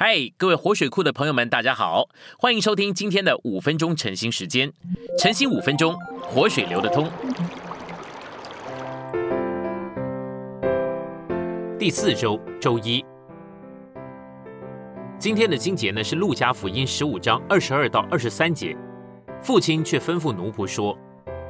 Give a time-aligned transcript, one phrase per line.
[0.00, 2.08] 嗨，各位活水库的朋友们，大家好，
[2.38, 4.72] 欢迎收听今天的五分钟晨兴时间。
[5.18, 7.10] 晨兴五分钟，活水流得通。
[11.76, 13.04] 第四周周一，
[15.18, 18.76] 今天的经节呢是路加福音十五章二十二到二十三节。
[19.42, 20.96] 父亲却吩咐奴仆说：“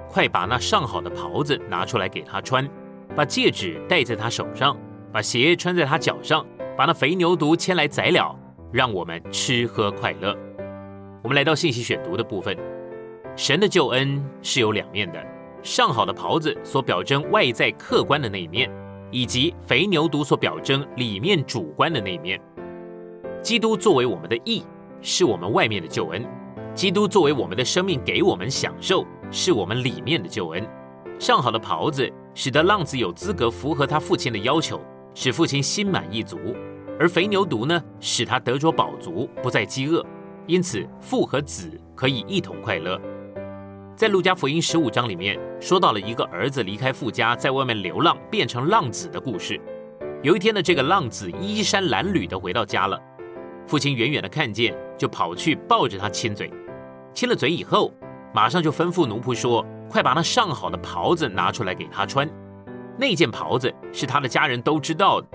[0.09, 2.67] 快把那上好的袍子拿出来给他穿，
[3.15, 4.75] 把戒指戴在他手上，
[5.12, 6.43] 把鞋穿在他脚上。”
[6.79, 8.39] 把那肥牛犊牵来宰了，
[8.71, 10.32] 让我们吃喝快乐。
[11.25, 12.57] 我们来到信息选读的部分。
[13.35, 15.21] 神的救恩是有两面的：
[15.61, 18.71] 上好的袍子所表征外在客观的那一面，
[19.11, 22.41] 以及肥牛犊所表征里面主观的那一面。
[23.43, 24.63] 基督作为我们的义，
[25.03, 26.22] 是我们外面的救恩；
[26.77, 30.64] 基督作为我们的生命给我们享受，是我们里面的救恩。
[31.19, 34.81] 上好的袍子使得浪子有资格符合他父亲的要求，
[35.20, 36.39] 使父亲心满意足。
[36.97, 40.05] 而肥牛犊呢，使他得着饱足，不再饥饿，
[40.47, 43.00] 因此父和子可以一同快乐。
[43.96, 49.61] 在路加福音十五章里面，说到了一个儿子离开父家，在外面流浪，变成浪子的故事。
[50.22, 52.96] 有一天呢，这个浪子衣衫褴褛的回到家了，
[53.66, 56.48] 父亲远远的看见，就跑去抱着他亲嘴。
[57.12, 57.92] 亲了嘴以后，
[58.33, 62.30] 马上就吩咐奴仆说：“快把那上好的袍子拿出来给他穿。”
[62.98, 65.28] 那件袍子是他的家人都知道的。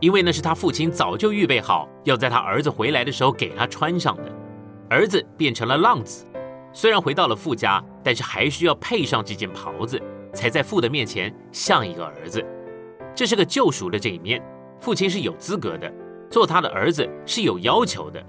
[0.00, 4.32] 因为那是他父亲早就预备好，要在他儿子回来的时候给他穿上的。
[4.88, 6.24] 儿子变成了浪子，
[6.72, 10.00] 虽然回到了父家，但是还需要配上这件袍子，
[10.32, 12.44] 才在父的面前像一个儿子。
[13.12, 14.40] 这是个救赎的这一面，
[14.80, 15.92] 父亲是有资格的，
[16.30, 18.24] 做他的儿子是有要求的。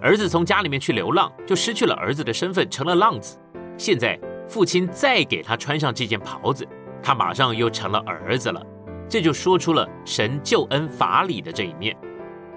[0.00, 3.38] 儿子从家里面去流浪，就失去了儿子的身份，成了浪子。
[3.76, 6.66] 现在父亲再给他穿上这件袍子，
[7.02, 8.60] 他马上又成了儿子了。
[9.08, 11.96] 这就说出了神救恩法理的这一面。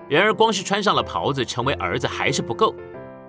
[0.07, 2.75] 然而，光是穿上了袍子成为儿子还是不够。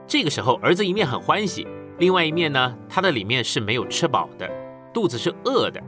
[0.07, 1.67] 这个时候，儿子一面很欢喜，
[1.98, 4.51] 另外一面呢，他的里面是没有吃饱的，
[4.92, 5.80] 肚子是饿的。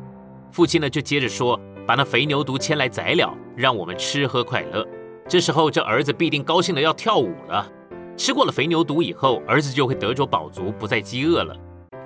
[0.50, 4.86] 父亲呢，就接着说：“把那肥牛犊牵来宰了，让我们吃喝快乐。”
[5.28, 7.70] 这时候，这儿子必定高兴的要跳舞了。
[8.16, 11.54] 吃过了肥牛犊以后，儿子就会得着饱足，不再饥饿了。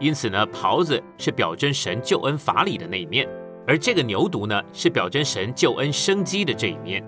[0.00, 3.28] 因此呢，袍子是表征神救恩法理的那一面。
[3.66, 7.04] 而这个牛犊呢，是表征神救恩生机的这一面。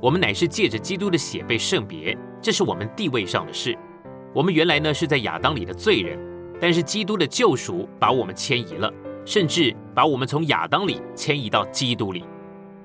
[0.00, 3.76] 我们乃是借着基督的血被圣别，这是我们地位上的事。
[4.34, 6.18] 我们原来呢是在亚当里的罪人，
[6.60, 8.90] 但是基督的救赎把我们迁移了，
[9.26, 12.24] 甚至把我们从亚当里迁移到基督里。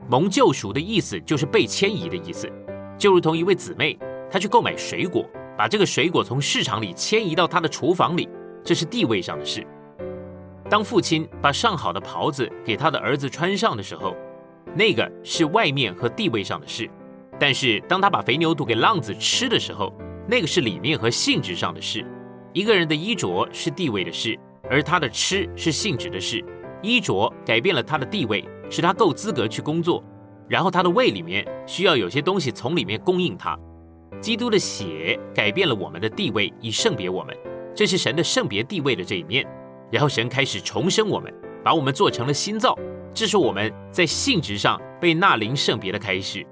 [0.10, 2.52] 蒙救赎的意思就是被迁移的意思，
[2.98, 3.98] 就如同一位姊妹，
[4.30, 5.26] 她去购买水果，
[5.58, 8.28] 把这个水果从市场里迁移到她的厨房里，
[8.68, 9.66] 这是地位上的事。
[10.70, 14.14] 当父亲把上好的袍子给他的儿子穿上的时候，
[14.76, 16.86] 那个是外面和地位上的事；
[17.40, 19.94] 但是当他把肥牛肚给浪子吃的时候，
[20.28, 22.06] 那个是里面和性质上的事。
[22.52, 24.38] 一个人的衣着是地位的事，
[24.70, 26.44] 而他的吃是性质的事。
[26.82, 30.04] 衣着改变了他的地位，使他够资格去工作，
[30.50, 33.58] 然后他的胃里面需要有些东西从里面供应他。
[34.20, 37.34] 基督的血改变了我们的地位，以圣别我们，
[37.78, 39.46] 这是神的圣别地位的这一面。
[39.92, 41.32] 然后神开始重生我们，
[41.64, 42.76] 把我们做成了新造，
[43.14, 46.44] 这是我们在性质上被纳灵圣别的开始。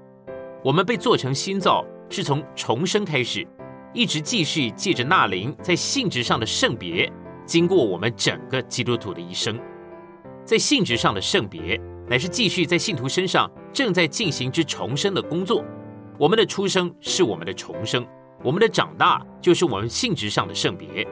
[0.62, 3.44] 我们被做成新造，是从重生开始，
[3.92, 7.12] 一直继续借着纳灵在性质上的圣别，
[7.44, 9.60] 经过我们整个基督徒的一生。
[10.44, 11.76] 在性质上的圣别，
[12.08, 15.64] 乃是继续在信徒身上正在进行之重生的工作。
[16.20, 18.06] 我们的出生是我们的重生，
[18.44, 21.04] 我们的长大就是我们性质上的圣别。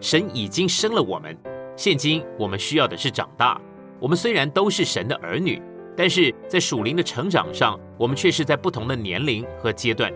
[0.00, 1.36] 神已经生了我们。
[1.76, 3.60] 现今我们需要的是长大。
[3.98, 5.60] 我们虽然都是神的儿女，
[5.96, 10.12] 但是在属灵的成长上，我们却是在不同的年龄和阶段。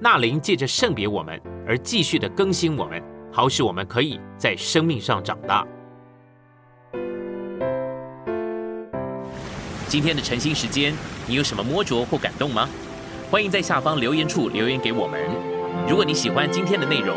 [0.00, 5.66] 那灵借着圣别我们而继续的更新我们，好使我们可以在生命上长大。
[9.86, 10.94] 今天的晨兴时间，
[11.26, 12.68] 你有什么摸着或感动吗？
[13.30, 15.20] 欢迎在下方留言处留言给我们。
[15.88, 17.16] 如果你喜欢今天的内容，